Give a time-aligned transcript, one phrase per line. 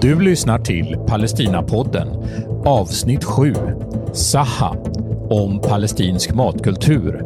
[0.00, 2.08] Du lyssnar till Palestinapodden,
[2.64, 3.54] avsnitt 7,
[4.12, 4.76] Saha,
[5.30, 7.22] om palestinsk matkultur.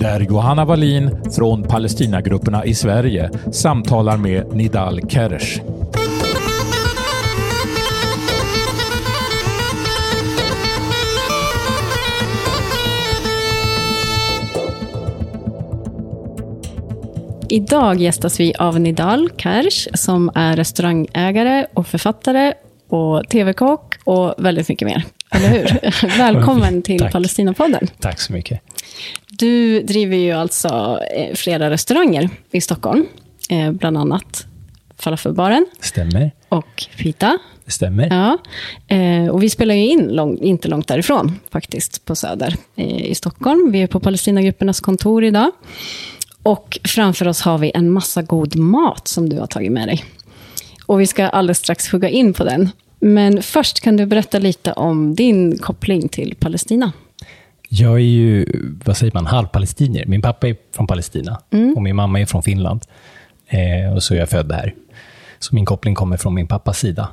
[0.00, 5.60] Där Johanna Wallin från Palestinagrupperna i Sverige samtalar med Nidal Kersh.
[17.52, 22.54] Idag gästas vi av Nidal Kersh som är restaurangägare och författare
[22.88, 25.04] och tv-kock och väldigt mycket mer.
[25.30, 25.80] Eller hur?
[26.18, 27.12] Välkommen till Tack.
[27.12, 27.88] Palestinapodden.
[28.00, 28.60] Tack så mycket.
[29.28, 33.06] Du driver ju alltså eh, flera restauranger i Stockholm.
[33.50, 34.46] Eh, bland annat
[34.98, 36.30] Falafelbaren Stämmer.
[36.48, 37.38] och Pita.
[37.64, 38.08] Det stämmer.
[38.10, 38.38] Ja.
[38.96, 43.72] Eh, och vi spelar ju in lång, inte långt därifrån, faktiskt, på Söder i Stockholm.
[43.72, 45.50] Vi är på Palestinagruppernas kontor idag.
[46.42, 50.04] Och framför oss har vi en massa god mat som du har tagit med dig.
[50.86, 52.70] Och vi ska alldeles strax hugga in på den.
[53.00, 56.92] Men först kan du berätta lite om din koppling till Palestina.
[57.68, 58.46] Jag är ju,
[58.84, 60.06] vad säger man, halvpalestinier.
[60.06, 61.40] Min pappa är från Palestina
[61.76, 62.82] och min mamma är från Finland.
[63.46, 64.74] Eh, och så är jag född här.
[65.38, 67.08] Så min koppling kommer från min pappas sida.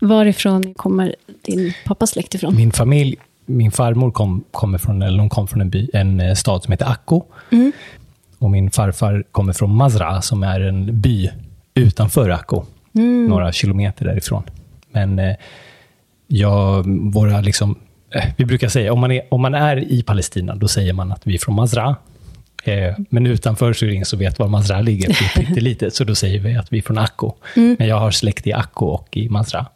[0.00, 2.56] Varifrån kommer din pappas släkt ifrån?
[2.56, 3.16] Min familj,
[3.46, 6.72] min farmor kom, kommer från, eller hon kom från en, by, en eh, stad som
[6.72, 7.24] heter Akko.
[8.44, 11.30] Och min farfar kommer från Mazra, som är en by
[11.74, 12.64] utanför Akko.
[13.28, 14.42] Några kilometer därifrån.
[14.92, 15.36] Men eh,
[16.26, 17.78] jag, våra liksom,
[18.14, 21.12] eh, vi brukar säga, om man, är, om man är i Palestina, då säger man
[21.12, 21.96] att vi är från Mazra.
[22.64, 26.14] Eh, men utanför så är det ingen som vet var Mazra ligger, pyttelitet, så då
[26.14, 27.34] säger vi att vi är från Akko.
[27.54, 29.66] Men jag har släkt i Akko och i Mazra.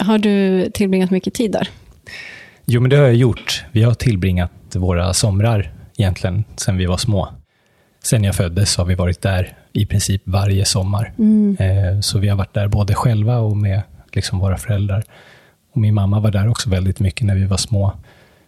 [0.00, 1.68] Har du tillbringat mycket tid där?
[2.64, 3.64] Jo, men det har jag gjort.
[3.72, 7.28] Vi har tillbringat våra somrar egentligen sen vi var små.
[8.04, 11.12] Sen jag föddes har vi varit där i princip varje sommar.
[11.58, 15.04] Eh, så vi har varit där både själva och med liksom våra föräldrar.
[15.72, 17.92] Och min mamma var där också väldigt mycket när vi var små.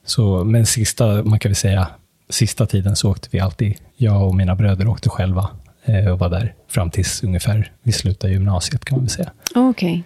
[0.05, 1.89] Så, men sista, man kan väl säga,
[2.29, 5.51] sista tiden så åkte vi alltid, jag och mina bröder åkte själva
[5.85, 9.31] eh, och var där fram tills ungefär vi slutade gymnasiet kan man väl säga.
[9.55, 10.03] Okej.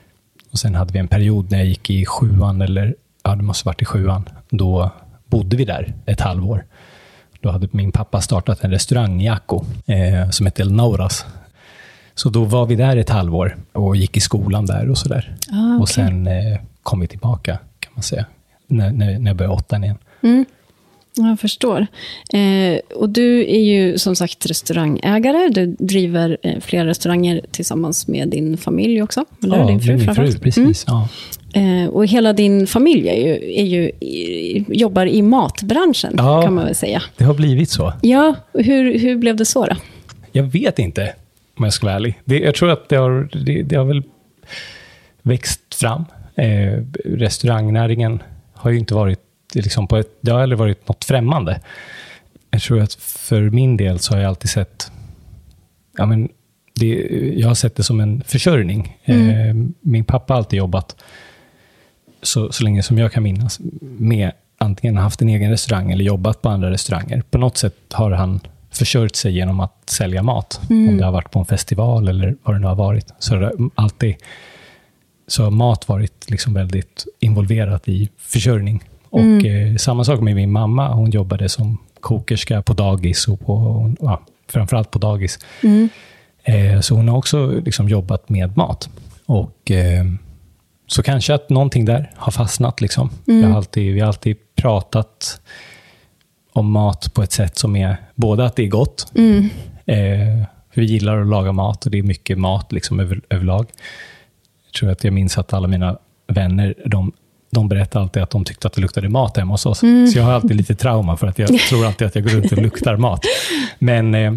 [0.53, 2.95] Och sen hade vi en period när jag gick i sjuan, eller
[3.25, 4.29] ja, det måste varit i sjuan.
[4.51, 4.91] Då
[5.27, 6.65] bodde vi där ett halvår.
[7.41, 11.25] Då hade min pappa startat en restaurang i Akko eh, som hette El Nauras.
[12.15, 15.37] Så då var vi där ett halvår och gick i skolan där och sådär.
[15.53, 15.95] Ah, Och okej.
[15.95, 18.25] sen eh, kom vi tillbaka, kan man säga.
[18.67, 19.97] När, när, när jag började åttan igen.
[21.17, 21.87] Jag förstår.
[22.33, 25.49] Eh, och du är ju som sagt restaurangägare.
[25.49, 29.25] Du driver eh, flera restauranger tillsammans med din familj också.
[29.43, 29.59] Eller?
[29.59, 30.85] Ja, din fru, min fru, precis.
[30.87, 31.09] Ja.
[31.55, 33.91] Eh, och hela din familj är ju, är ju,
[34.69, 36.43] jobbar i matbranschen, Ja.
[36.43, 37.03] kan man väl säga.
[37.17, 37.93] Det har blivit så.
[38.03, 39.77] Ja, hur, hur blev det så då?
[40.33, 41.15] Jag vet inte,
[41.59, 42.21] om jag ska vara ärlig.
[42.25, 44.03] Det, jag tror att det har, det, det har väl
[45.23, 46.05] växt fram.
[46.35, 48.23] Eh, restaurangnäringen
[48.55, 49.21] har ju inte varit,
[49.55, 51.61] liksom på ett, det har aldrig varit något främmande.
[52.51, 54.91] Jag tror att för min del så har jag alltid sett,
[55.99, 56.29] ja men,
[56.75, 56.87] det,
[57.37, 58.99] jag har sett det som en försörjning.
[59.05, 59.17] Eh,
[59.81, 60.97] min pappa har alltid jobbat,
[62.23, 66.43] så, så länge som jag kan minnas, med antingen haft en egen restaurang eller jobbat
[66.43, 67.23] på andra restauranger.
[67.31, 70.61] På något sätt har han försörjt sig genom att sälja mat.
[70.71, 73.15] Om det har varit på en festival eller vad det nu har varit.
[73.19, 74.17] Så har alltid
[75.27, 78.83] så har mat varit liksom väldigt involverat i försörjning.
[79.11, 80.95] Och eh, samma sak med min mamma.
[80.95, 85.39] Hon jobbade som kokerska på dagis och på, ja, framförallt på dagis.
[86.43, 88.89] Eh, så hon har också liksom jobbat med mat.
[89.27, 90.05] Och eh,
[90.91, 92.81] så kanske att någonting där har fastnat.
[92.81, 93.11] Liksom.
[93.25, 95.41] Vi, har alltid, vi har alltid pratat
[96.53, 99.07] om mat på ett sätt som är både att det är gott,
[99.87, 99.97] eh,
[100.75, 103.67] för vi gillar att laga mat och det är mycket mat liksom över, överlag.
[104.67, 107.13] Jag tror att jag minns att alla mina vänner, de,
[107.51, 109.79] de berättade alltid att de tyckte att det luktade mat hemma hos oss.
[109.79, 112.53] Så jag har alltid lite trauma för att jag tror alltid att jag går runt
[112.53, 113.21] och luktar mat.
[113.79, 114.33] Men eh,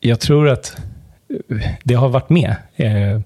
[0.00, 0.76] jag tror att
[1.84, 2.56] det har varit med.
[2.76, 3.20] Eh,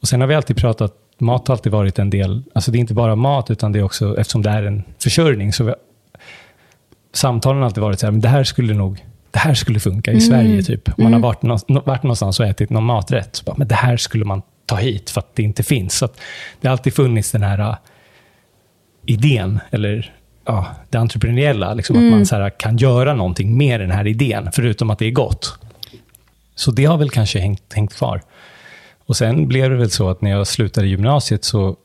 [0.00, 0.92] och sen har vi alltid pratat,
[1.24, 3.82] mat har alltid varit en del, alltså det är inte bara mat, utan det är
[3.82, 5.74] också, eftersom det är en försörjning, så vi,
[7.12, 10.12] samtalen har alltid varit så här, men det här skulle nog, det här skulle funka
[10.12, 10.98] i Sverige, typ.
[10.98, 14.24] Man har varit, nå- varit någonstans och ätit någon maträtt, bara, men det här skulle
[14.24, 15.94] man ta hit för att det inte finns.
[15.94, 16.08] Så
[16.60, 17.76] det har alltid funnits den här uh,
[19.06, 23.90] idén, eller ja, det entreprenöriella, liksom, att man så här, kan göra någonting med den
[23.90, 25.58] här idén, förutom att det är gott.
[26.54, 28.20] Så det har väl kanske hängt, hängt kvar.
[29.06, 31.76] Och sen blev det väl så att när jag slutade gymnasiet så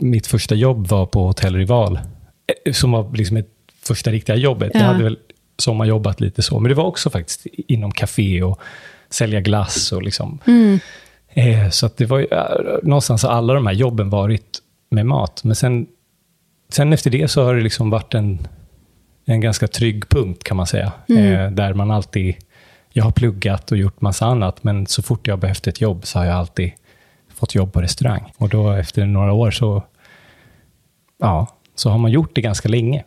[0.00, 1.98] mitt första jobb var på Hotell Rival,
[2.64, 3.50] eh, som var liksom ett
[3.82, 4.70] första riktiga jobbet.
[4.74, 4.86] Jag Ja.
[4.86, 5.18] hade väl
[5.58, 8.60] sommarjobbat lite så, men det var också faktiskt inom café och
[9.10, 10.38] sälja glass och liksom
[11.34, 12.42] Eh, så att det var ju, eh,
[12.82, 14.58] någonstans har alla de här jobben varit
[14.90, 15.44] med mat.
[15.44, 15.86] Men sen,
[16.68, 18.38] sen efter det så har det liksom varit en,
[19.24, 20.92] en ganska trygg punkt kan man säga.
[21.08, 22.34] Eh, där man alltid,
[22.92, 26.18] jag har pluggat och gjort massa annat, men så fort jag behövt ett jobb så
[26.18, 26.72] har jag alltid
[27.34, 28.32] fått jobb på restaurang.
[28.36, 29.82] Och då efter några år så,
[31.18, 33.04] ja, så har man gjort det ganska länge.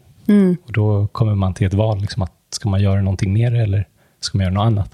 [0.66, 3.88] Och då kommer man till ett val, liksom att ska man göra någonting mer eller
[4.20, 4.92] ska man göra något annat?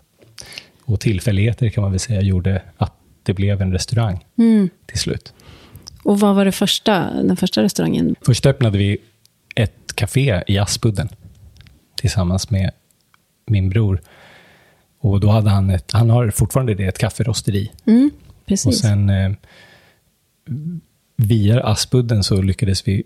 [0.85, 4.25] Och tillfälligheter kan man väl säga gjorde att det blev en restaurang
[4.85, 5.33] till slut.
[6.03, 8.15] Och vad var det första, den första restaurangen?
[8.25, 8.97] Först öppnade vi
[9.55, 11.09] ett café i Aspudden
[11.95, 12.71] tillsammans med
[13.45, 14.01] min bror.
[15.01, 17.71] Och då hade han ett, han har fortfarande det, ett kafferosteri.
[17.85, 18.79] Mm, Och precis.
[18.79, 19.31] sen eh,
[21.15, 23.03] via Aspudden så lyckades vi,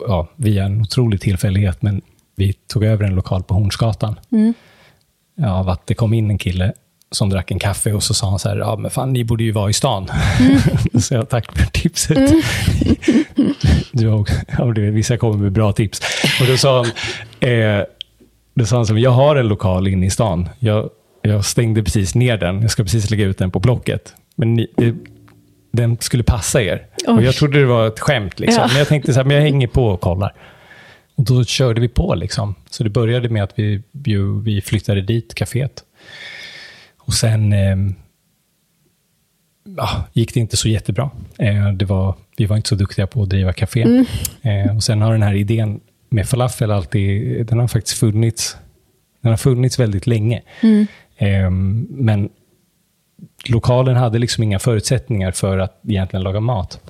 [0.00, 2.02] ja, via en otrolig tillfällighet, men
[2.34, 4.16] vi tog över en lokal på Hornsgatan.
[4.32, 4.54] Mm.
[5.34, 6.72] Ja, av att det kom in en kille
[7.10, 9.44] som drack en kaffe och så sa han så här, ja men fan ni borde
[9.44, 10.08] ju vara i stan.
[10.40, 11.00] Mm.
[11.00, 12.18] så jag tack för tipset.
[13.92, 14.28] du har,
[14.58, 16.00] ja, du vissa kommer med bra tips.
[16.40, 16.86] Och då sa han,
[17.50, 17.84] eh,
[18.54, 20.48] då sa han så här, jag har en lokal inne i stan.
[20.58, 20.90] Jag,
[21.28, 24.14] jag stängde precis ner den, jag ska precis lägga ut den på Blocket.
[24.36, 24.94] Men ni, det,
[25.72, 26.86] den skulle passa er.
[27.06, 28.40] Och jag trodde det var ett skämt.
[28.40, 28.62] Liksom.
[28.62, 28.68] Ja.
[28.68, 30.34] Men jag tänkte så här, men jag hänger på och kollar.
[31.14, 32.14] Och då körde vi på.
[32.14, 32.54] Liksom.
[32.70, 33.82] Så det började med att vi,
[34.44, 35.82] vi flyttade dit, kaféet.
[36.98, 37.94] Och sen ehm,
[39.76, 41.10] ja, gick det inte så jättebra.
[41.38, 44.04] Eh, det var, vi var inte så duktiga på att driva café.
[44.42, 48.56] Eh, och sen har den här idén med falafel alltid, den har faktiskt funnits,
[49.20, 50.42] den har funnits väldigt länge.
[50.62, 50.84] Eh,
[51.88, 52.28] men
[53.48, 56.80] lokalen hade liksom inga förutsättningar för att egentligen laga mat.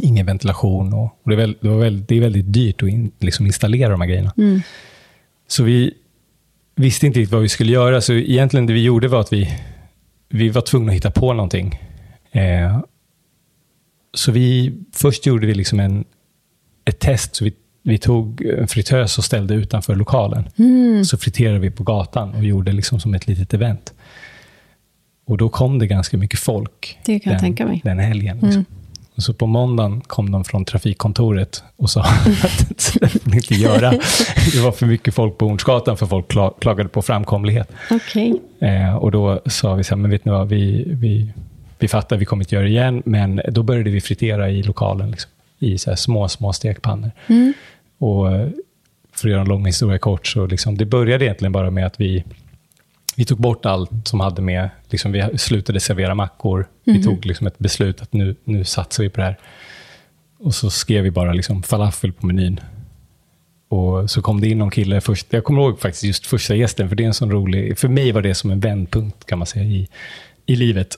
[0.00, 2.88] Ingen ventilation och, och det, är väl, det, var väl, det är väldigt dyrt att
[2.88, 4.32] in, liksom installera de här grejerna.
[5.48, 5.94] Så vi
[6.74, 9.58] visste inte riktigt vad vi skulle göra, så egentligen det vi gjorde var att vi,
[10.28, 11.80] vi var tvungna att hitta på någonting.
[12.32, 12.80] Eh,
[14.14, 16.04] så vi, först gjorde vi liksom en,
[16.84, 17.52] ett test, så vi,
[17.90, 20.44] vi tog en fritös och ställde utanför lokalen.
[21.04, 23.92] Så friterade vi på gatan och gjorde liksom som ett litet event.
[25.26, 26.98] Och då kom det ganska mycket folk
[27.30, 27.40] den,
[27.84, 28.38] den helgen.
[28.42, 28.64] Liksom.
[29.16, 32.00] Och så på måndagen kom de från trafikkontoret och sa
[32.44, 33.90] att det får ni inte göra.
[34.52, 37.72] Det var för mycket folk på Hornsgatan för folk kla- klagade på framkomlighet.
[37.90, 38.40] Okej.
[38.60, 41.32] Eh, och då sa vi så här, men vet ni vad, vi, vi,
[41.78, 43.02] vi fattar, vi kommer inte göra det igen.
[43.06, 47.10] Men då började vi fritera i lokalen, liksom, i så små, små stekpannor.
[48.00, 48.48] Och eh,
[49.12, 52.00] för att göra en lång historia kort, så liksom, det började egentligen bara med att
[52.00, 52.24] vi,
[53.16, 56.66] vi tog bort allt som hade med, liksom, vi slutade servera mackor.
[56.84, 59.38] Vi tog liksom ett beslut att nu, nu satsar vi på det här.
[60.38, 62.60] Och så skrev vi bara liksom falafel på menyn.
[63.68, 65.26] Och så kom det in någon kille först.
[65.30, 67.78] Jag kommer ihåg faktiskt just första gästen, för det är en sån rolig...
[67.78, 69.88] För mig var det som en vändpunkt, kan man säga, i,
[70.46, 70.96] i livet.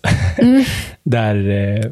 [1.03, 1.91] Där eh,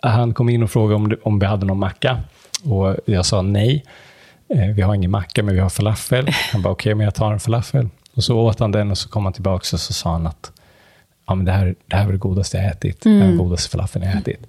[0.00, 2.20] han kom in och frågade om, om vi hade någon macka.
[2.64, 3.84] Och jag sa nej.
[4.48, 6.28] Eh, vi har ingen macka, men vi har falafel.
[6.52, 7.88] Han bara, okej, men jag tar en falafel.
[8.14, 10.52] Och så åt han den och så kom han tillbaka och så sa han att
[11.26, 13.04] ja, men det, här, det här var det godaste jag ätit.
[13.06, 14.46] Var den godaste falafeln jag ätit.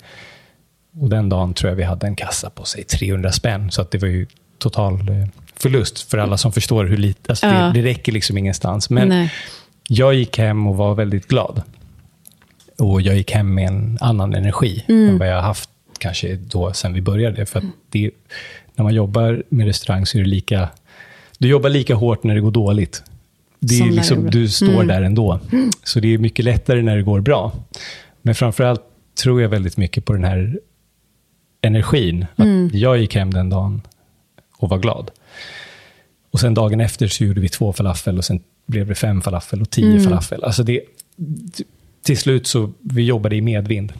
[1.01, 3.71] Och den dagen tror jag vi hade en kassa på sig 300 spänn.
[3.71, 4.27] Så att det var ju
[4.57, 7.31] total eh, förlust för alla som förstår hur lite...
[7.31, 7.53] Alltså Ja.
[7.53, 8.89] det, det räcker liksom ingenstans.
[8.89, 9.31] Men Nej.
[9.87, 11.61] jag gick hem och var väldigt glad.
[12.77, 15.09] Och jag gick hem med en annan energi Mm.
[15.09, 17.45] än vad jag haft kanske då sen vi började.
[17.45, 18.11] För det,
[18.75, 20.69] när man jobbar med restaurang så är det lika...
[21.37, 23.03] Du jobbar lika hårt när det går dåligt.
[23.59, 25.39] Det är liksom, du står där ändå.
[25.83, 27.53] Så det är mycket lättare när det går bra.
[28.21, 28.81] Men framförallt
[29.23, 30.59] tror jag väldigt mycket på den här
[31.61, 32.25] energin.
[32.35, 33.81] Att Jag gick hem den dagen
[34.57, 35.11] och var glad.
[36.31, 39.61] Och sen dagen efter så gjorde vi två falafel och sen blev det fem falafel
[39.61, 40.43] och tio falafel.
[40.43, 40.81] Alltså det,
[42.03, 43.93] till slut så vi jobbade i medvind.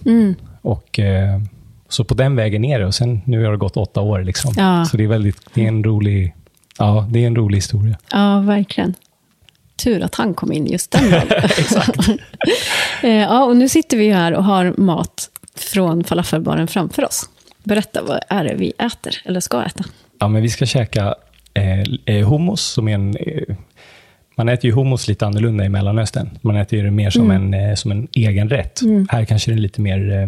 [0.61, 1.41] Och eh,
[1.89, 2.85] så på den vägen är det.
[2.85, 4.23] Och sen nu har det gått åtta år.
[4.23, 4.53] Liksom.
[4.57, 4.85] Ja.
[4.85, 6.35] Så det är, väldigt, det är en rolig,
[6.77, 7.97] ja, det är en rolig historia.
[8.11, 8.93] Ja, verkligen.
[9.83, 11.27] Tur att han kom in just den dagen.
[11.43, 12.09] Exakt.
[13.03, 17.29] ja, och nu sitter vi här och har mat från falafelbaren framför oss.
[17.63, 19.83] Berätta, vad är det vi äter, eller ska äta?
[20.19, 21.15] Ja, men vi ska käka
[21.53, 23.15] eh, eh, hummus som är en...
[23.17, 23.55] Eh,
[24.37, 26.29] man äter ju hummus lite annorlunda i Mellanöstern.
[26.41, 28.81] Man äter ju det mer som, en, eh, som en egen rätt.
[29.09, 30.27] Här kanske det är lite mer eh,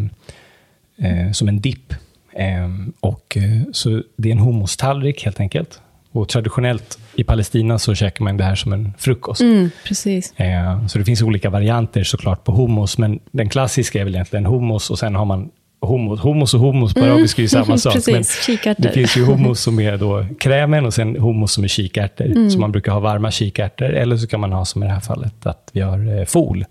[1.01, 1.94] eh, som en dipp.
[2.34, 5.82] Eh, och, eh, så det är en hummus-tallrik helt enkelt.
[6.12, 9.42] Och traditionellt i Palestina så käkar man det här som en frukost.
[9.42, 10.34] Mm, precis.
[10.39, 14.46] Eh, Så det finns olika varianter såklart på hummus, men den klassiska är väl egentligen
[14.46, 15.50] hummus och sen har man
[15.82, 17.94] hummus, hummus och hummus på arabiska är ju samma sak.
[17.94, 18.84] Precis, men kikärtor.
[18.84, 22.50] det finns ju hummus som är då krämen och sen hummus som är kikärtor.
[22.50, 25.00] Så man brukar ha varma kikärtor, eller så kan man ha som i det här
[25.00, 26.66] fallet att vi har eh, fol.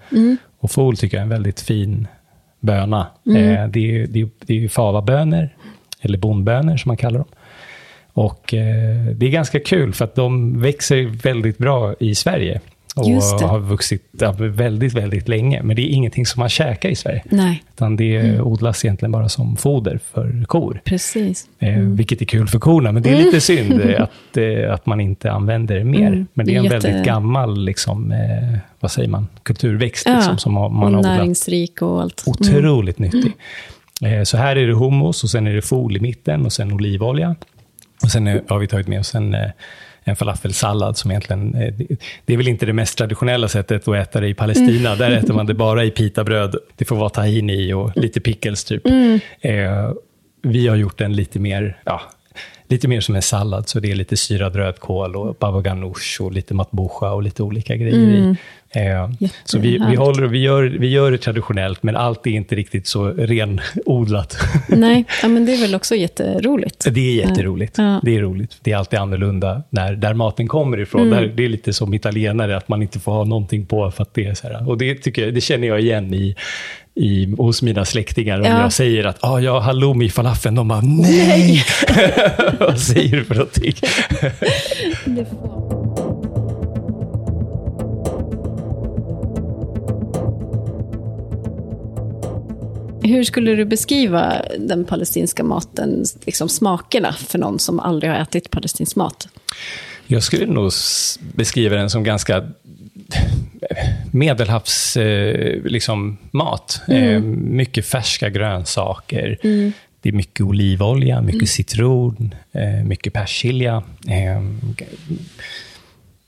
[0.60, 2.08] Och fol tycker jag är en väldigt fin
[2.66, 3.06] böna.
[3.26, 5.48] Eh, det, är, ju- det, är, det är ju favabönor,
[6.00, 7.28] eller bondbönor som man kallar dem.
[8.12, 12.60] Och eh, det är ganska kul för att de växer väldigt bra i Sverige.
[12.96, 14.02] Och Just har vuxit
[14.38, 15.62] väldigt, väldigt länge.
[15.62, 17.22] Men det är ingenting som man käkar i Sverige.
[17.30, 20.80] Nej, Utan det odlas egentligen bara som foder för kor.
[20.84, 21.48] precis.
[21.58, 24.86] Eh, vilket är kul för korna, men det är lite synd eh, att, eh, att
[24.86, 26.06] man inte använder det mer.
[26.06, 30.14] Mm, Men det är en jätte- väldigt gammal, liksom, eh, vad säger man, kulturväxt Ja,
[30.16, 31.02] liksom, som man och har odlat.
[31.02, 32.24] näringsrik och allt.
[32.26, 32.58] Mm.
[32.58, 33.32] Otroligt nyttig.
[34.04, 36.72] Eh, så här är det hummus och sen är det fol i mitten och sen
[36.72, 37.34] olivolja.
[38.02, 39.40] Och sen har vi tagit med oss en, eh,
[40.08, 41.52] en falafelsallad som egentligen,
[42.24, 44.92] det, är väl inte det mest traditionella sättet att äta det i Palestina.
[44.92, 44.98] Mm.
[44.98, 46.56] Där äter man det bara i pitabröd.
[46.76, 48.86] Det får vara tahini och lite pickles typ.
[48.86, 49.20] Mm.
[49.40, 49.90] Eh,
[50.42, 52.00] vi har gjort den lite mer, ja,
[52.68, 53.68] lite mer som en sallad.
[53.68, 57.76] Så det är lite syrad rödkål och baba ganoush och lite matbucha och lite olika
[57.76, 58.36] grejer i.
[58.76, 59.10] Eh,
[59.44, 62.86] så vi, vi, håller, vi, gör, vi gör det traditionellt, men allt är inte riktigt
[62.86, 64.36] så renodlat.
[64.68, 66.86] Nej, ja, men det är väl också jätteroligt.
[66.90, 67.78] Det är jätteroligt.
[67.78, 68.00] Ja.
[68.02, 68.56] Det är roligt.
[68.62, 71.02] Det är alltid annorlunda när, där maten kommer ifrån.
[71.06, 71.22] Mm.
[71.22, 74.14] Där, det är lite som italienare, att man inte får ha någonting på för att
[74.14, 74.68] det är så här.
[74.68, 76.36] Och det, tycker jag, det känner jag igen i,
[76.94, 78.38] i, hos mina släktingar.
[78.40, 78.60] Om Ja.
[78.60, 81.64] jag säger att ah, jag har halloumi i falafeln, de bara nej!
[82.60, 83.74] Vad säger du för någonting?
[93.06, 98.50] Hur skulle du beskriva den palestinska maten, liksom smakerna, för någon som aldrig har ätit
[98.50, 99.28] palestinsk mat?
[100.06, 100.72] Jag skulle nog
[101.34, 102.44] beskriva den som ganska
[104.12, 106.80] medelhavs eh, liksom, mat.
[106.88, 109.38] Eh, mycket färska grönsaker.
[110.00, 113.82] Det är mycket olivolja, mycket citron, eh, mycket persilja.
[114.08, 114.42] Eh,
[114.76, 114.86] g-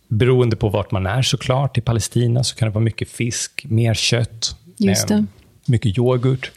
[0.09, 1.79] beroende på vart man är såklart.
[1.79, 4.57] I Palestina så kan det vara mycket fisk, mer kött.
[4.77, 5.27] Just det.
[5.69, 6.51] Mycket yoghurt.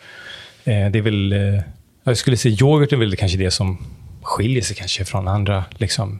[0.63, 1.62] Eh, det är väl, eh,
[2.03, 3.77] jag skulle säga yoghurt är väl kanske det som
[4.22, 6.20] skiljer sig kanske från andra liksom,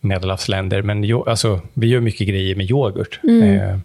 [0.00, 0.82] medelhavsländer.
[0.82, 3.20] Men jo, alltså, vi gör mycket grejer med yoghurt.
[3.24, 3.42] Mm.
[3.58, 3.78] Eh,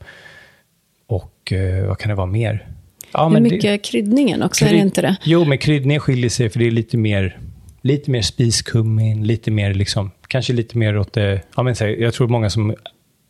[1.08, 1.54] och
[1.88, 2.68] vad kan det vara mer?
[3.14, 5.16] Ja, men det- mycket kryddningen också, är det Kryd- inte det?
[5.24, 7.38] Jo, men kryddningen skiljer sig för det är lite mer,
[7.82, 11.92] lite mer spiskummin, lite mer liksom, kanske lite mer åt det, ja, men, så här,
[11.92, 12.76] jag tror många som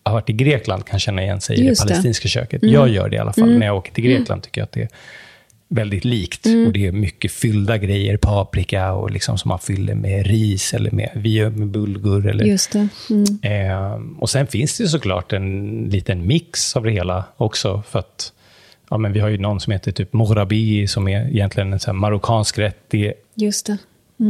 [0.07, 1.93] har varit i Grekland kan känna igen sig i Just det det.
[1.93, 1.95] Mm.
[1.95, 2.63] palestinska köket.
[2.63, 3.57] Jag gör det i alla fall.
[3.57, 4.89] När jag åker till Grekland tycker jag att det är
[5.67, 6.45] väldigt likt.
[6.45, 6.67] Mm.
[6.67, 10.91] Och det är mycket fyllda grejer, paprika och liksom som man fyller med ris eller
[10.91, 12.27] med, vi gör med bulgur.
[12.27, 12.87] Eller, Just det.
[13.09, 13.25] Mm.
[13.41, 17.83] Eh, och sen finns det såklart en liten mix av det hela också.
[17.89, 18.33] För att
[18.89, 22.57] ja, men vi har ju någon som heter typ morabi som är egentligen en marockansk
[22.57, 22.77] rätt.
[22.87, 23.77] Det är Just det.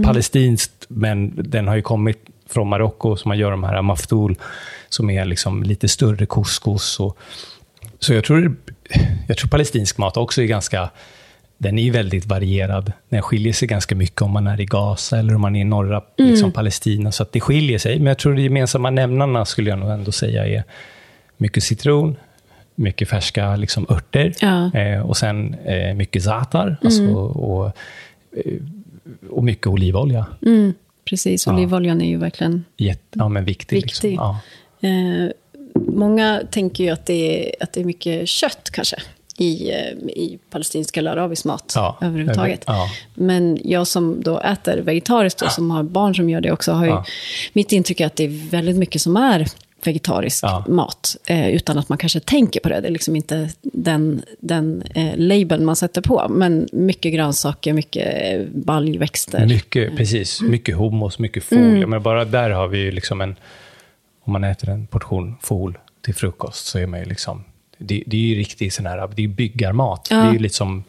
[0.03, 2.17] palestinskt, men den har ju kommit
[2.49, 4.35] från Marocko, som man gör de här maftoul,
[4.89, 6.99] som är liksom lite större couscous.
[6.99, 7.17] Och,
[7.99, 8.55] så jag tror,
[9.27, 10.89] jag tror palestinsk mat också är ganska,
[11.57, 12.91] den är väldigt varierad.
[13.09, 15.63] Den skiljer sig ganska mycket om man är i Gaza eller om man är i
[15.63, 17.11] norra liksom, Palestina.
[17.11, 17.97] Så det skiljer sig.
[17.97, 20.63] Men jag tror de gemensamma nämnarna skulle jag nog ändå säga är
[21.37, 22.15] mycket citron,
[22.75, 24.73] mycket färska liksom, örter Ja.
[24.73, 27.65] eh, och sen eh, mycket zatar alltså, och,
[28.45, 28.53] eh,
[29.29, 30.25] och mycket olivolja.
[30.45, 30.73] Mm.
[31.09, 33.75] Precis, olivoljan är ju verkligen Jätte, ja, men viktig.
[33.75, 34.09] Viktig.
[34.09, 34.25] Liksom.
[34.25, 34.39] Ja.
[34.81, 35.31] Eh,
[35.75, 38.95] många tänker ju att det, är, att det är mycket kött kanske
[39.37, 42.63] i, eh, i palestinsk eller arabisk mat Ja, överhuvudtaget.
[42.67, 42.89] ja.
[43.13, 46.85] Men jag som då äter vegetariskt och som har barn som gör det också, har
[46.85, 47.05] ju, Ja.
[47.53, 49.47] mitt intryck är att det är väldigt mycket som är
[49.83, 50.65] vegetarisk Ja.
[50.67, 52.81] mat, eh, utan att man kanske tänker på det.
[52.81, 58.07] Det är liksom inte den, den eh, labeln man sätter på, men mycket grönsaker, mycket
[58.33, 59.45] eh, baljväxter.
[59.45, 60.41] Mycket, precis.
[60.41, 61.57] Mycket hummus, mycket fol.
[61.57, 61.89] Mm.
[61.89, 63.35] Men bara där har vi ju liksom en...
[64.27, 67.43] Om man äter en portion fol till frukost så är man ju liksom...
[67.77, 70.07] Det, det är ju riktigt sån här, det är byggarmat.
[70.09, 70.17] Ja.
[70.17, 70.83] Det är ju lite som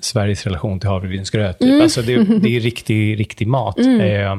[0.00, 1.58] Sveriges relation till havregrynsgröt.
[1.58, 1.68] Typ.
[1.68, 1.82] Mm.
[1.82, 3.78] Alltså det, det är riktig, riktig mat.
[3.78, 4.36] Eh,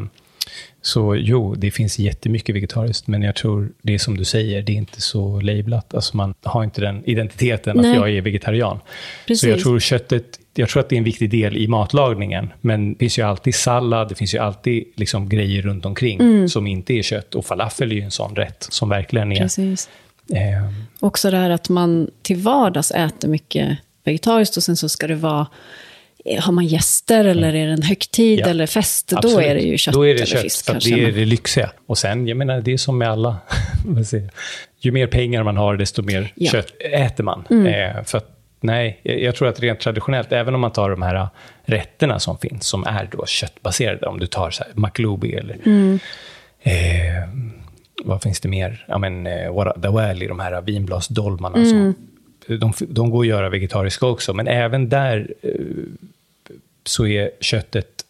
[0.82, 4.72] så jo, det finns jättemycket vegetariskt, men jag tror det är som du säger, det
[4.72, 5.94] är inte så lablat.
[5.94, 7.92] Alltså man har inte den identiteten Nej.
[7.92, 8.80] att jag är vegetarian.
[9.28, 9.42] Precis.
[9.42, 12.54] Så jag tror köttet, jag tror att det är en viktig del i matlagningen.
[12.62, 16.50] Men det finns ju alltid sallad, det finns ju alltid liksom grejer runt omkring Mm.
[16.50, 17.36] som inte är kött.
[17.36, 19.40] Och falafel är ju en sån rätt som verkligen är...
[19.42, 19.90] Precis.
[20.34, 25.08] Eh, Också det här att man till vardags äter mycket vegetariskt och sen så ska
[25.08, 25.48] det vara,
[26.40, 29.48] har man gäster eller är det en högtid Ja, eller fest, då absolut.
[29.48, 30.66] är det ju kött Då är det kött, fisk.
[30.66, 30.96] för kanske.
[30.96, 31.72] det är det lyxiga.
[31.88, 33.38] Och sen, jag menar, det är som med alla.
[34.82, 36.52] ju mer pengar man har, desto mer Ja.
[36.52, 37.48] kött äter man.
[37.50, 37.66] Mm.
[37.98, 41.28] Eh, för att, nej, jag tror att rent traditionellt, även om man tar de här
[41.64, 46.00] rätterna som finns, som är då köttbaserade, om du tar så här maklubi eller Mm.
[46.60, 47.30] eh,
[48.04, 48.86] vad finns det mer?
[48.88, 51.70] Ja, men, eh, dawali, de här vinblasdolmarna Mm.
[51.70, 51.96] som
[52.60, 55.52] de, de går att göra vegetariska också, men även där eh,
[56.84, 58.06] så är köttet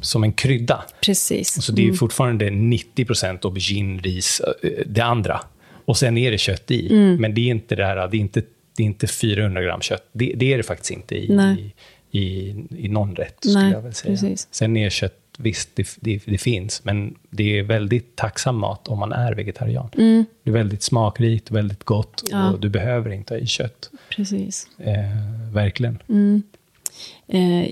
[0.00, 0.84] som en krydda.
[1.00, 1.62] Precis.
[1.64, 5.40] Så det är fortfarande 90 procent aubergine, ris, eh, det andra.
[5.84, 6.92] Och sen är det kött i.
[7.20, 8.42] Men det är inte det här, det är inte,
[8.78, 10.08] det är inte 400 gram kött.
[10.12, 11.74] Det, det är det faktiskt inte i, Nej.
[12.10, 14.12] i, i, i någon rätt, skulle Nej, jag väl säga.
[14.12, 14.48] precis.
[14.50, 18.98] Sen är kött, visst, det, det, det finns, men det är väldigt tacksam mat om
[18.98, 19.88] man är vegetarian.
[19.92, 22.50] Det är väldigt smakrikt, väldigt gott Ja.
[22.52, 23.90] och du behöver inte ha i kött.
[24.16, 24.66] Precis.
[24.78, 25.94] Eh, verkligen.
[26.08, 26.40] Eh,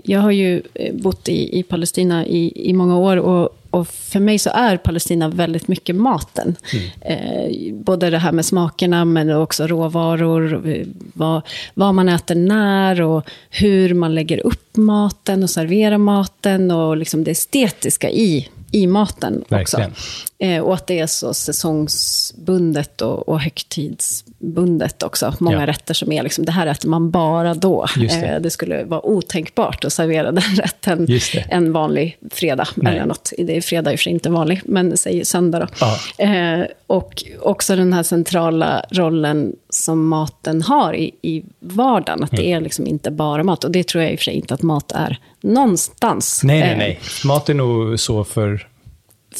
[0.05, 4.21] Jag har ju eh, bott i, i Palestina i, i många år och, och för
[4.21, 6.57] mig så är Palestina väldigt mycket maten.
[7.01, 11.43] Eh, både det här med smakerna men också råvaror, eh, vad,
[11.75, 17.25] vad man äter när och hur man lägger upp maten och serverar maten och liksom
[17.25, 19.91] det estetiska i, i maten Verkligen.
[19.91, 20.03] också.
[20.39, 25.35] Eh, och att det är så säsongsbundet och, och högtidsbundet också.
[25.39, 25.67] Många Ja.
[25.67, 27.87] rätter som är liksom, det här äter man bara då.
[27.97, 28.07] Det.
[28.25, 31.07] Eh, det skulle vara otänkbart att servera den rätten
[31.49, 32.69] en vanlig fredag.
[32.75, 32.95] Nej.
[32.97, 33.33] Eller något.
[33.39, 35.67] Det är fredag i och för sig inte vanlig, men säg söndag då.
[35.81, 36.25] Ja.
[36.25, 42.25] Eh, och också den här centrala rollen som maten har i, i vardagen.
[42.25, 42.45] Att Mm.
[42.45, 43.65] det är liksom inte bara mat.
[43.65, 46.41] Och det tror jag i och för sig inte att mat är någonstans.
[46.45, 47.01] Nej, nej, eh, nej.
[47.25, 48.69] Mat är nog så för,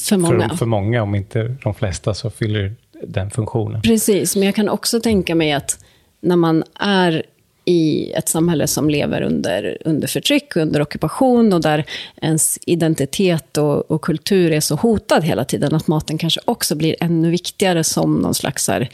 [0.09, 0.49] För många.
[0.49, 3.83] för, för många, om inte de flesta, så fyller den funktionen.
[3.83, 5.79] Precis, men jag kan också tänka mig att
[6.21, 7.23] när man är
[7.69, 11.85] i ett samhälle som lever under, under förtryck, under ockupation och där
[12.23, 16.97] ens identitet och, och kultur är så hotad hela tiden, att maten kanske också blir
[17.01, 18.89] ännu viktigare som någon slags här,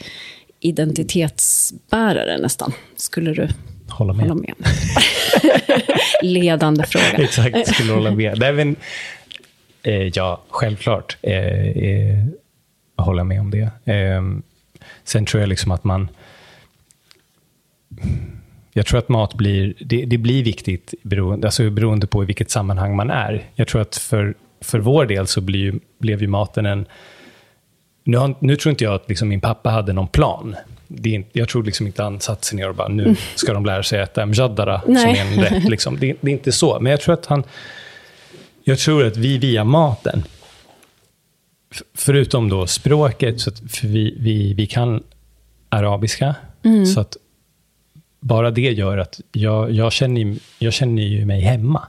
[0.59, 2.73] identitetsbärare nästan.
[2.95, 3.47] Skulle du
[3.93, 4.29] Hålla med.
[4.29, 4.55] hålla med?
[6.21, 7.05] Ledande fråga.
[7.23, 8.39] Exakt, skulle hålla med.
[8.39, 8.75] Nej, men,
[9.83, 12.25] eh, ja, självklart eh, eh,
[12.97, 13.93] håller med om det.
[13.93, 14.21] Eh,
[15.03, 16.09] sen tror jag liksom att man...
[18.73, 22.51] Jag tror att mat blir, det, det blir viktigt beroende, alltså beroende på i vilket
[22.51, 23.43] sammanhang man är.
[23.55, 26.85] Jag tror att för, för vår del så blir blev ju maten en...
[28.03, 30.55] Nu, har, nu tror inte jag att liksom min pappa hade någon plan.
[30.97, 33.53] Det är inte, jag tror liksom inte han satte sig ner och bara, nu ska
[33.53, 35.63] de lära sig äta mjaddara, som är en rätt.
[35.69, 35.99] Liksom.
[35.99, 36.79] Det, det är inte så.
[36.79, 37.43] Men jag tror att han...
[38.63, 40.23] Jag tror att vi via maten,
[41.93, 45.03] förutom då språket, så att för vi, vi, vi kan
[45.69, 46.35] arabiska,
[46.93, 47.17] så att
[48.19, 51.87] bara det gör att jag, jag, känner, jag känner ju mig hemma.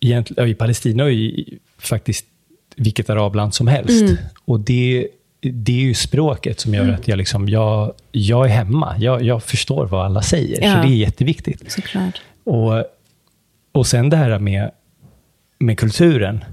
[0.00, 2.26] Egentligen, ja, I Palestina och i faktiskt
[2.76, 4.04] vilket arabland som helst.
[4.44, 5.08] Och det,
[5.42, 8.94] det är ju språket som gör att jag, liksom, jag, jag är hemma.
[8.98, 10.74] Jag, jag förstår vad alla säger, Ja.
[10.74, 11.72] så det är jätteviktigt.
[11.72, 12.20] Såklart.
[12.44, 12.84] Och,
[13.72, 14.70] och sen det här med,
[15.58, 16.44] med kulturen,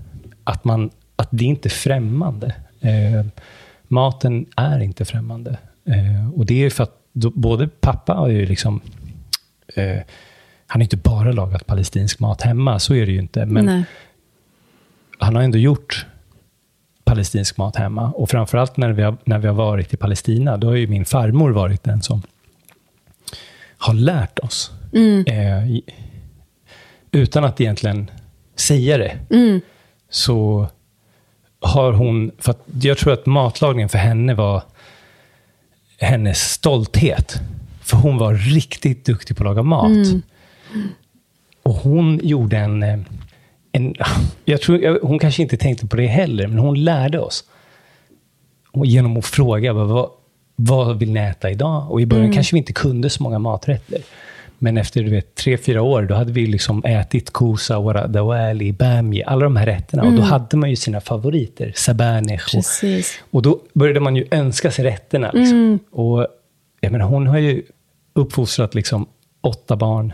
[0.44, 2.56] att, man, att det inte är främmande.
[2.82, 3.26] Eh,
[3.88, 5.58] maten är inte främmande.
[5.86, 8.82] Eh, och det är för att då, både pappa har ju liksom,
[9.76, 9.98] eh,
[10.68, 13.46] han har inte bara lagat palestinsk mat hemma, så är det ju inte.
[13.46, 13.84] Men Nej.
[15.20, 16.06] han har ändå gjort
[17.10, 18.12] palestinsk mat hemma.
[18.12, 21.06] Och framförallt när vi har, när vi har varit i Palestina, då har ju min
[21.06, 22.22] farmor varit den som
[23.78, 24.72] har lärt oss.
[25.28, 25.84] Eh, i-
[27.12, 28.12] utan att egentligen
[28.56, 29.18] säga det.
[30.10, 30.68] Så
[31.62, 34.64] har hon, för jag tror att matlagningen för henne var
[36.00, 37.40] hennes stolthet.
[37.82, 40.08] För hon var riktigt duktig på att laga mat.
[41.64, 43.06] Och hon gjorde en...
[43.72, 43.96] en
[44.46, 47.44] jag tror, hon kanske inte tänkte på det heller, men hon lärde oss.
[48.72, 50.10] Och genom att fråga, vad,
[50.56, 51.92] vad, vill ni äta idag?
[51.92, 54.02] Och i början kanske vi inte kunde så många maträtter.
[54.62, 58.72] Men efter du vet, tre, fyra år, då hade vi liksom ätit kosa, wara dawali,
[58.72, 60.04] bamji, alla de här rätterna.
[60.04, 62.56] Och då hade man ju sina favoriter, sabanech.
[62.56, 62.64] Och,
[63.32, 65.32] och då började man ju önska sig rätterna.
[65.34, 65.80] Liksom.
[65.92, 66.28] Och
[66.80, 67.64] jag menar, hon har ju
[68.14, 69.08] uppfostrat liksom
[69.42, 70.14] åtta barn.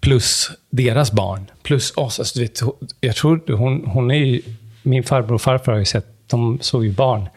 [0.00, 1.50] Plus deras barn.
[1.62, 2.18] Plus oss.
[2.18, 2.60] Alltså, vet,
[3.00, 4.42] jag tror hon, hon är ju...
[4.82, 7.28] Min farbror och farfar har ju sett, de såg ju barn.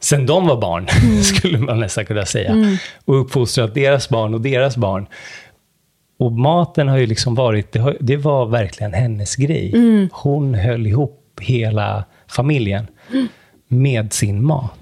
[0.00, 0.86] Sen de var barn,
[1.22, 2.78] skulle man nästan kunna säga.
[3.04, 5.06] Och uppfostrat deras barn och deras barn.
[6.18, 9.72] Och maten har ju liksom varit, det, har, det var verkligen hennes grej.
[10.12, 12.86] Hon höll ihop hela familjen
[13.68, 14.80] med sin mat.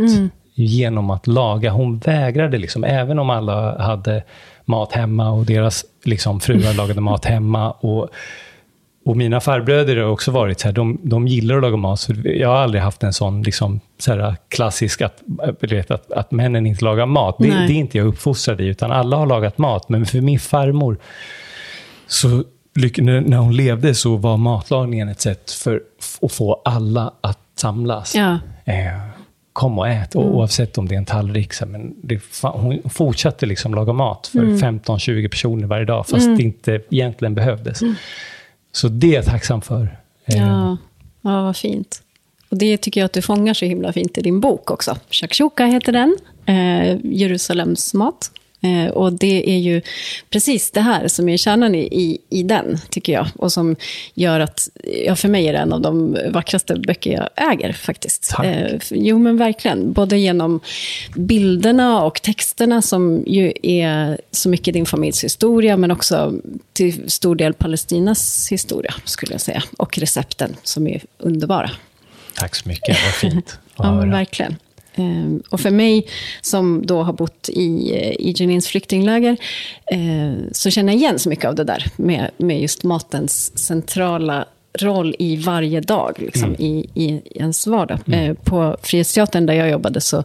[0.54, 1.70] Genom att laga.
[1.70, 4.22] Hon vägrade, liksom, även om alla hade
[4.66, 7.70] mat hemma och deras liksom, fruar lagade mat hemma.
[7.70, 8.08] Och,
[9.04, 12.00] och mina farbröder har också varit så här, de, de gillar att laga mat.
[12.00, 15.22] Så jag har aldrig haft en sån liksom, så här, klassisk att,
[15.60, 17.36] vet, att, att männen inte lagar mat.
[17.38, 19.88] Det, det är inte jag uppfostrad i, utan alla har lagat mat.
[19.88, 20.98] Men för min farmor,
[22.06, 22.28] så
[22.98, 25.82] när, hon levde så var matlagningen ett sätt för
[26.22, 28.14] att få alla att samlas.
[28.14, 28.38] Ja.
[28.64, 29.15] Eh,
[29.56, 30.14] kom och ät.
[30.14, 30.26] Mm.
[30.28, 31.52] Oavsett om det är en tallrik.
[31.52, 34.58] Så, men det, hon fortsatte liksom laga mat för Mm.
[34.80, 37.80] 15-20 personer varje dag, fast det inte egentligen behövdes.
[38.72, 39.82] Så det är jag tacksam för.
[40.26, 40.48] Eh, Mm.
[40.48, 40.76] Ja,
[41.22, 42.02] ja, vad fint.
[42.48, 44.96] Och det tycker jag att du fångar så himla fint i din bok också.
[45.10, 46.16] Shakshuka heter den,
[46.46, 48.30] eh, Jerusalems mat.
[48.66, 49.82] Eh, och det är ju
[50.30, 53.26] precis det här som är kärnan i, i, i den, tycker jag.
[53.36, 53.76] Och som
[54.14, 54.68] gör att,
[55.06, 58.30] ja, för mig är det en av de vackraste böcker jag äger faktiskt.
[58.30, 58.46] Tack.
[58.46, 59.92] Eh, jo, men verkligen.
[59.92, 60.60] Både genom
[61.16, 66.34] bilderna och texterna som ju är så mycket din familjs historia, men också
[66.72, 69.62] till stor del Palestinas historia, skulle jag säga.
[69.78, 71.70] Och recepten som är underbara.
[72.34, 74.56] Tack så mycket, vad fint Ja, men verkligen.
[74.96, 76.06] Ehm, Och för mig,
[76.40, 79.36] som då har bott i, eh, i Jenins flyktingläger,
[79.92, 84.44] eh, så känner jag igen så mycket av det där med, med just matens centrala
[84.80, 87.98] roll i varje dag, liksom, i, i ens vardag.
[88.12, 90.24] Eh, På Frihetsteatern där jag jobbade så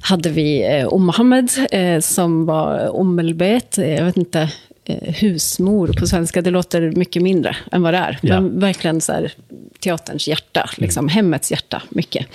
[0.00, 4.48] hade vi eh, Mohammed eh, som var omelbet, eh, jag vet inte,
[4.84, 8.18] eh, husmor på svenska, det låter mycket mindre än vad det är.
[8.22, 8.40] Ja.
[8.40, 9.32] Men verkligen så här,
[9.80, 12.26] teaterns hjärta, liksom, hemmets hjärta, mycket.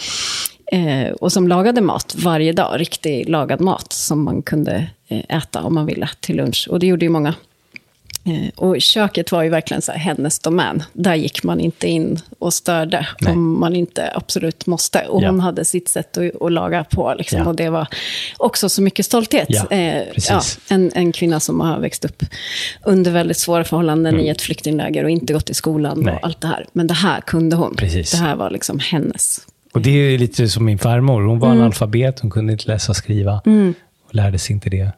[0.71, 5.61] Eh, och som lagade mat varje dag, riktig lagad mat som man kunde eh, äta
[5.63, 6.67] om man ville till lunch.
[6.71, 7.33] Och det gjorde ju många.
[8.25, 10.83] Eh, och köket var ju verkligen så här hennes domän.
[10.93, 13.33] Där gick man inte in och störde Nej.
[13.33, 15.07] om man inte absolut måste.
[15.07, 15.29] Och Ja.
[15.29, 17.13] hon hade sitt sätt att, att laga på.
[17.17, 17.45] Liksom, Ja.
[17.47, 17.87] Och det var
[18.37, 19.47] också så mycket stolthet.
[19.49, 20.59] Ja, Eh, precis.
[20.69, 22.23] en, en kvinna som har växt upp
[22.85, 26.05] under väldigt svåra förhållanden i ett flyktingläger och inte gått i skolan Mm.
[26.05, 26.13] Nej.
[26.15, 26.65] och allt det här.
[26.73, 27.75] Men det här kunde hon.
[27.75, 28.11] Precis.
[28.11, 29.39] Det här var liksom hennes.
[29.73, 31.21] Och det är lite som min farmor.
[31.21, 31.39] Hon Mm.
[31.39, 33.41] var analfabet, hon kunde inte läsa och skriva.
[34.07, 34.91] Och lärde sig inte det.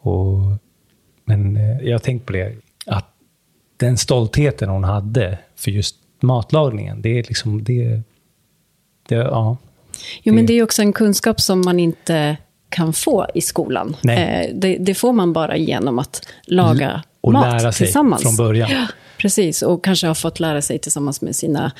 [0.00, 0.38] Och,
[1.24, 3.06] men eh, jag har tänkt på det, att
[3.76, 8.00] den stoltheten hon hade för just matlagningen, det är liksom, det,
[9.08, 9.56] det ja.
[10.22, 12.36] Jo, men Det- det är också en kunskap som man inte
[12.68, 13.96] kan få i skolan.
[14.02, 14.46] Nej.
[14.50, 18.22] Eh, det, det får man bara genom att laga Och mat lära sig tillsammans.
[18.22, 18.70] från början.
[18.70, 18.86] Ja,
[19.18, 21.72] precis, och kanske har fått lära sig tillsammans med sina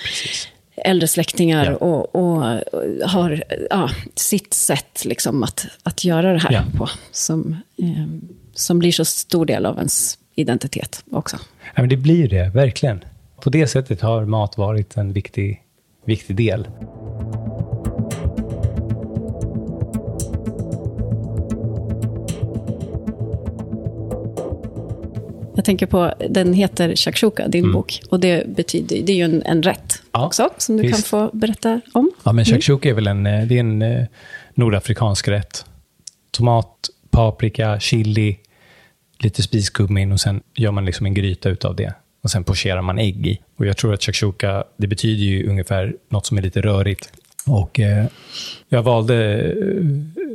[0.77, 1.77] äldre släktingar Ja.
[1.77, 2.37] och, och,
[2.73, 6.63] och har ja, sitt sätt liksom att, att göra det här Ja.
[6.79, 6.89] på.
[7.13, 8.07] Som, eh,
[8.55, 11.37] som blir så stor del av ens identitet också.
[11.75, 13.05] Ja, men det blir det, verkligen.
[13.43, 15.63] På det sättet har mat varit en viktig,
[16.05, 16.69] viktig del.
[25.57, 28.01] Jag tänker på, den heter shakshuka, din bok.
[28.11, 30.23] Och det betyder, det är ju en, en rätt Mm.
[30.23, 30.95] Ja, också, som du visst.
[30.95, 32.11] kan få berätta om.
[32.25, 34.05] Ja, men shakshuka är väl en, eh, det är en eh,
[34.55, 35.65] nordafrikansk rätt.
[36.31, 38.37] Tomat, paprika, chili,
[39.19, 41.95] lite spiskummin och sen gör man liksom en gryta utav det.
[42.23, 43.39] Och sen pocherar man ägg i.
[43.57, 47.13] Och jag tror att shakshuka, det betyder ju ungefär något som är lite rörigt.
[47.47, 48.07] Och eh,
[48.69, 49.85] jag valde eh,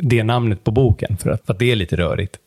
[0.01, 2.37] det namnet på boken för att, för att det är lite rörigt.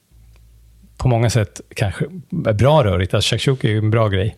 [1.05, 2.05] På många sätt kanske
[2.47, 3.15] är bra rörigt.
[3.15, 4.37] Alltså shakshuka är ju en bra grej.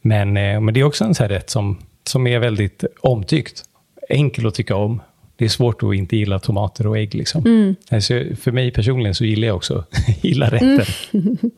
[0.00, 3.64] Men, eh, men det är också en sån här rätt som, som är väldigt omtyckt.
[4.08, 5.02] Enkel att tycka om.
[5.36, 7.14] Det är svårt att inte gilla tomater och ägg.
[7.14, 7.74] Liksom.
[7.90, 9.84] Alltså, för mig personligen så gillar jag också
[10.22, 10.84] gilla rätten.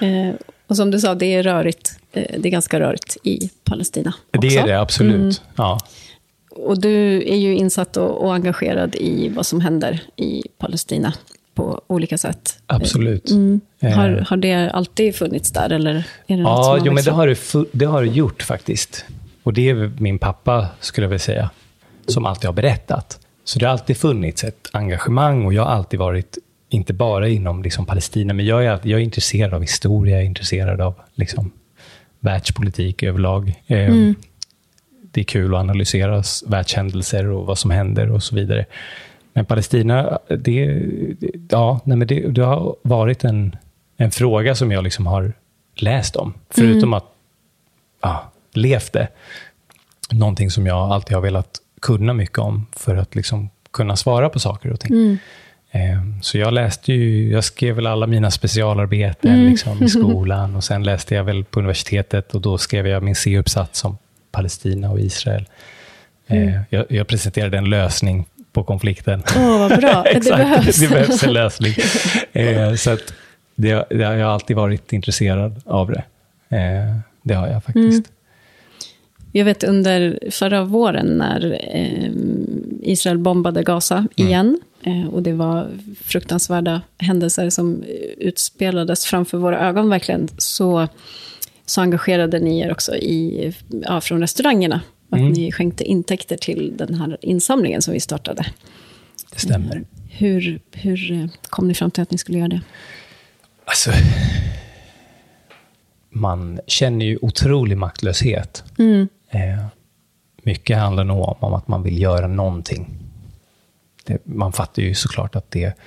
[0.00, 0.34] Eh,
[0.66, 2.00] och som du sa, det är rörigt.
[2.12, 4.40] Eh, det är ganska rörigt i Palestina också.
[4.40, 5.42] Det är det absolut.
[5.56, 5.78] Ja.
[6.50, 11.12] Och du är ju insatt och, och engagerad i vad som händer i Palestina
[11.58, 12.58] på olika sätt.
[12.66, 13.30] Absolut.
[13.80, 15.94] Eh, Har, har det alltid funnits där, eller
[16.26, 17.38] är det Ja, jo, men det har det,
[17.72, 19.04] det har det gjort faktiskt.
[19.42, 21.50] Och det är min pappa, skulle jag vilja säga,
[22.06, 23.18] som alltid har berättat.
[23.44, 27.62] Så det har alltid funnits ett engagemang och jag har alltid varit, inte bara inom
[27.62, 30.94] liksom Palestina, men jag är, alltid- jag är intresserad av historia, jag är intresserad av
[31.14, 31.50] liksom,
[32.20, 33.62] världspolitik överlag.
[33.66, 33.94] Eh,
[35.12, 38.64] Det är kul att analysera världshändelser och vad som händer och så vidare.
[39.38, 40.82] Men Palestina, det,
[41.50, 43.56] ja, nej, men det, det har varit en,
[43.96, 45.32] en fråga som jag liksom har
[45.74, 46.34] läst om.
[46.50, 47.04] Förutom att
[48.02, 49.08] ja, levt det.
[50.12, 51.50] Någonting som jag alltid har velat
[51.82, 55.18] kunna mycket om för att liksom kunna svara på saker och ting.
[55.70, 60.64] Eh, Så jag läste ju, jag skrev väl alla mina specialarbeten liksom, i skolan och
[60.64, 63.98] sen läste jag väl på universitetet och då skrev jag min C-uppsats om
[64.30, 65.48] Palestina och Israel.
[66.26, 68.26] Eh, Jag, jag presenterade en lösning
[68.58, 69.22] på konflikten.
[69.36, 70.02] Åh, vad bra.
[70.04, 70.76] det Exakt, behövs.
[70.76, 71.74] det behövs en lösning.
[72.32, 73.12] Eh, så att
[73.54, 76.02] det, det, jag har alltid varit intresserad av det.
[76.56, 78.12] Eh, det har jag faktiskt.
[79.32, 82.10] Jag vet under förra våren när eh,
[82.82, 84.28] Israel bombade Gaza Mm.
[84.28, 84.58] igen.
[84.82, 85.68] Eh, och det var
[86.04, 87.84] fruktansvärda händelser som
[88.18, 90.28] utspelades framför våra ögon verkligen.
[90.38, 90.88] Så,
[91.66, 93.52] så engagerade ni er också i,
[93.84, 94.80] ja, från restaurangerna.
[95.10, 95.32] Att Mm.
[95.32, 98.46] ni skänkte intäkter till den här insamlingen som vi startade.
[99.32, 99.84] Det stämmer.
[100.10, 102.60] Hur, hur eh, kom ni fram till att ni skulle göra det?
[103.64, 103.90] Alltså,
[106.10, 108.64] man känner ju otrolig maktlöshet.
[109.30, 109.66] Eh,
[110.42, 112.98] mycket handlar nog om att man vill göra någonting.
[114.04, 115.78] Det, man fattar ju såklart att det,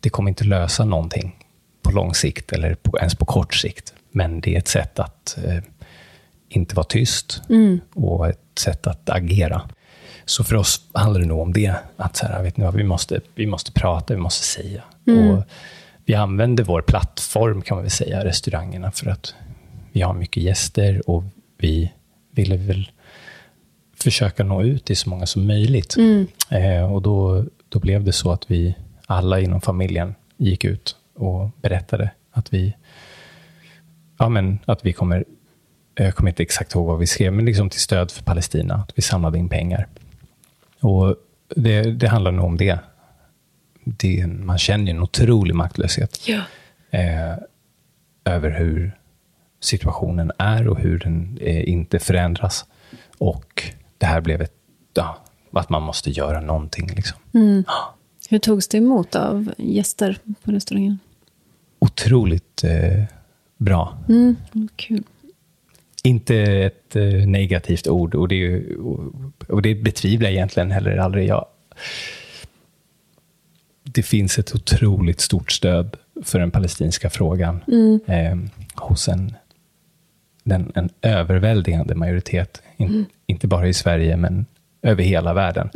[0.00, 1.36] det kommer inte lösa någonting
[1.82, 3.94] på lång sikt, eller på, ens på kort sikt.
[4.10, 5.62] Men det är ett sätt att eh,
[6.48, 7.42] inte vara tyst
[7.94, 9.62] och ett sätt att agera.
[10.24, 11.74] Så för oss handlar det nog om det.
[11.96, 14.82] Att så här, vet ni vad, vi, måste, vi måste prata, vi måste säga.
[15.30, 15.44] Och
[16.04, 19.34] vi använder vår plattform, kan man väl säga, restaurangerna, för att
[19.92, 21.24] vi har mycket gäster och
[21.58, 21.92] vi
[22.30, 22.90] ville väl
[23.96, 25.96] försöka nå ut till så många som möjligt.
[26.50, 28.74] Eh, och då, då blev det så att vi
[29.06, 32.76] alla inom familjen gick ut och berättade att vi,
[34.18, 35.24] ja, men, att vi kommer,
[36.04, 38.92] jag kommer inte exakt ihåg vad vi skrev, men liksom till stöd för Palestina, att
[38.94, 39.86] vi samlade in pengar.
[40.80, 41.16] Och
[41.56, 42.78] det, det handlar nog om det.
[43.84, 46.40] det man känner ju en otrolig maktlöshet Ja.
[46.90, 47.34] eh,
[48.24, 48.92] över hur
[49.60, 52.64] situationen är och hur den eh, inte förändras.
[53.18, 53.62] Och
[53.98, 54.54] det här blev ett,
[54.94, 55.18] ja,
[55.52, 56.86] att man måste göra någonting.
[56.96, 57.18] Liksom.
[58.30, 60.98] Hur togs det emot av gäster på restaurangen?
[61.78, 63.04] Otroligt eh,
[63.56, 63.98] bra.
[64.08, 64.36] Mm,
[64.76, 65.02] kul.
[66.04, 68.62] Inte ett eh, negativt ord och det,
[69.48, 71.28] och, det betvivlar jag egentligen heller aldrig.
[71.28, 71.46] Jag,
[73.82, 77.60] det finns ett otroligt stort stöd för den palestinska frågan
[78.06, 78.36] eh,
[78.74, 79.34] hos en,
[80.44, 82.62] den, en överväldigande majoritet.
[82.76, 84.46] In, Inte bara i Sverige, men
[84.82, 85.70] över hela världen.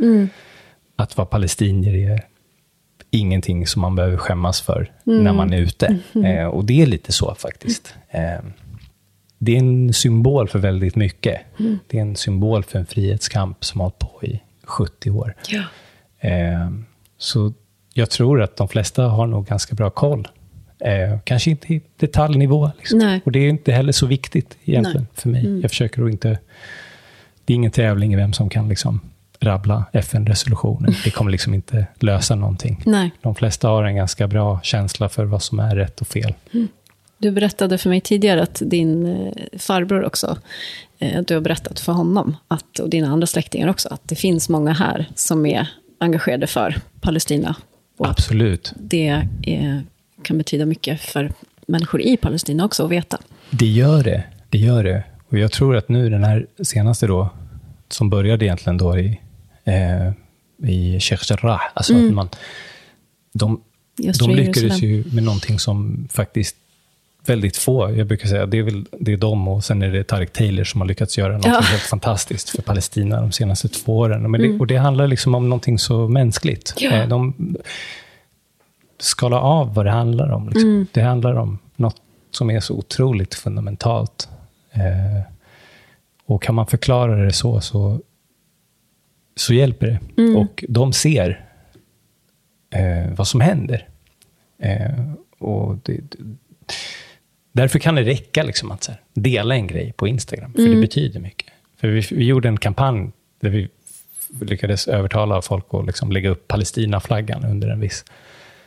[0.95, 2.21] Att vara palestinier är
[3.09, 5.99] ingenting som man behöver skämmas för när man är ute.
[6.25, 7.95] Eh, och det är lite så faktiskt.
[8.09, 8.39] Eh,
[9.43, 11.41] det är en symbol för väldigt mycket.
[11.87, 15.35] Det är en symbol för en frihetskamp som har hållit på i 70 år.
[15.47, 15.63] Ja.
[16.29, 16.69] Eh,
[17.17, 17.53] så
[17.93, 20.27] jag tror att de flesta har nog ganska bra koll.
[20.79, 22.71] Eh, kanske inte i detaljnivå.
[22.77, 22.99] Liksom.
[22.99, 23.21] Nej.
[23.25, 25.59] Och det är inte heller så viktigt egentligen för mig.
[25.61, 26.39] Jag försöker att inte...
[27.45, 28.99] Det är ingen tävling i vem som kan liksom
[29.39, 30.97] rabbla FN-resolutioner.
[31.03, 32.81] Det kommer liksom inte lösa någonting.
[32.85, 33.11] Nej.
[33.21, 36.33] De flesta har en ganska bra känsla för vad som är rätt och fel.
[37.23, 40.37] Du berättade för mig tidigare att din eh, farbror också,
[40.99, 44.49] eh, du har berättat för honom, att, och dina andra släktingar också, att det finns
[44.49, 45.67] många här som är
[45.99, 47.55] engagerade för Palestina.
[47.97, 48.73] Absolut.
[48.75, 49.07] det
[49.43, 49.83] är,
[50.21, 51.31] kan betyda mycket för
[51.67, 53.17] människor i Palestina också att veta.
[53.49, 54.23] Det gör det.
[54.49, 55.03] Det gör det.
[55.29, 57.29] Och jag tror att nu den här senaste då,
[57.89, 59.19] som började egentligen då i,
[59.63, 60.11] eh,
[60.69, 62.29] i Sheikh Jarrah, alltså att man,
[63.33, 63.61] de,
[64.19, 66.55] de lyckades ju med någonting som faktiskt
[67.25, 70.03] väldigt få, jag brukar säga, det är väl det är de och sen är det
[70.03, 71.59] Tarek Taylor som har lyckats göra något Ja.
[71.61, 74.31] helt fantastiskt för Palestina de senaste två åren.
[74.31, 76.73] Men det, och det handlar liksom om någonting så mänskligt.
[76.77, 76.91] Ja.
[76.91, 77.33] Eh, De
[78.99, 80.49] skalar av vad det handlar om.
[80.49, 80.87] Liksom.
[80.91, 81.95] Det handlar om något
[82.31, 84.29] som är så otroligt fundamentalt.
[84.71, 85.21] Eh,
[86.25, 87.99] och kan man förklara det så, så,
[89.35, 90.23] så hjälper det.
[90.37, 91.45] Och de ser
[92.75, 93.87] eh, vad som händer.
[94.59, 95.09] Eh,
[95.39, 95.99] och det,
[97.53, 101.19] därför kan det räcka liksom att här, dela en grej på Instagram, för det betyder
[101.19, 101.49] mycket.
[101.77, 103.69] För vi, vi gjorde en kampanj där vi
[104.41, 108.05] lyckades övertala folk att liksom lägga upp Palestinaflaggan under en viss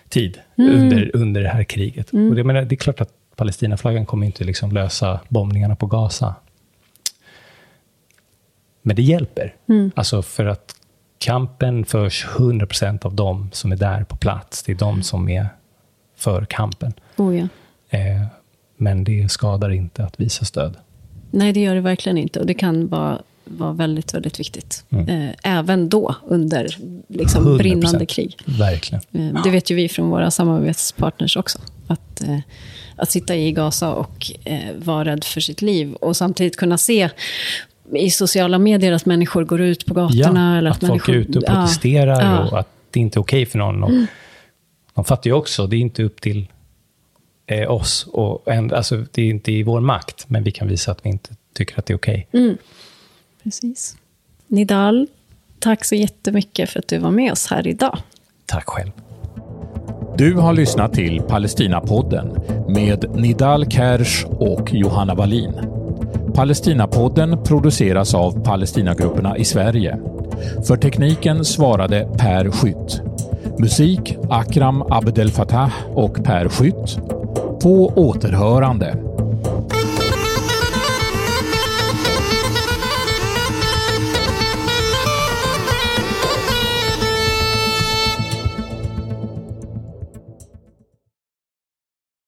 [0.08, 2.10] tid, under, under det här kriget.
[2.10, 6.34] Och det, menar, det är klart att Palestinaflaggan kommer inte liksom lösa bombningarna på Gaza.
[8.82, 9.54] Men det hjälper.
[9.94, 10.74] Alltså för att
[11.18, 14.62] kampen förs 100% av de som är där på plats.
[14.62, 15.48] Det är de som är
[16.16, 16.92] för kampen.
[17.16, 17.48] Oh, ja.
[17.90, 18.26] Eh,
[18.76, 20.74] men det skadar inte att visa stöd.
[21.30, 22.40] Nej, det gör det verkligen inte.
[22.40, 24.84] Och det kan vara, vara väldigt, väldigt viktigt.
[25.08, 26.76] Eh, även då, under
[27.08, 27.58] liksom, 100%.
[27.58, 28.36] brinnande krig.
[28.44, 29.02] Verkligen.
[29.12, 31.58] Eh, Det vet ju vi från våra samarbetspartners också.
[31.86, 32.38] Att, eh,
[32.96, 34.26] att sitta i Gaza och
[34.76, 37.08] vara rädd för sitt liv och samtidigt kunna se
[37.94, 40.58] i sociala medier att människor går ut på gatorna.
[40.58, 42.48] eller att, att, folk är ute och Ja, protesterar ja.
[42.50, 43.82] och att det inte är okej för någon.
[43.82, 43.90] Och
[44.94, 46.46] De fattar ju också, det är inte upp till
[47.46, 48.06] eh, oss.
[48.12, 51.08] Och, en- alltså, det är inte i vår makt, men vi kan visa att vi
[51.10, 52.28] inte tycker att det är okej.
[53.42, 53.96] Precis.
[54.46, 55.06] Nidal,
[55.58, 57.98] tack så jättemycket för att du var med oss här idag.
[58.46, 58.90] Tack själv.
[60.16, 62.28] Du har lyssnat till Palestinapodden
[62.68, 65.52] med Nidal Kersh och Johanna Wallin.
[66.34, 69.98] Palestinapodden produceras av Palestinagrupperna i Sverige.
[70.66, 73.00] För tekniken svarade Per Skytt.
[73.58, 76.98] Musik Akram Abdel Fattah och Per Skytt.
[77.62, 79.15] På återhörande.